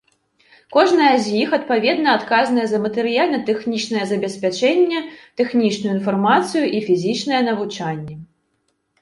Кожная 0.75 1.09
з 1.25 1.33
іх 1.41 1.49
адпаведна 1.57 2.09
адказная 2.19 2.63
за 2.71 2.79
матэрыяльна-тэхнічнае 2.85 4.03
забеспячэнне, 4.13 4.99
тэхнічную 5.43 5.93
інфармацыю 5.99 6.65
і 6.81 6.83
фізічнае 6.89 7.41
навучанне. 7.51 8.15